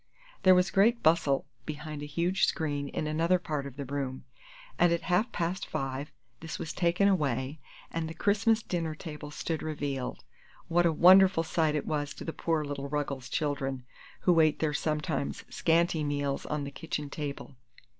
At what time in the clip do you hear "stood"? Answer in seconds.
9.29-9.61